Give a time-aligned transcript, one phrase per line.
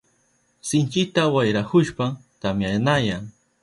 [0.67, 2.11] Sinchita wayrahushpan
[2.41, 3.23] tamyanayan.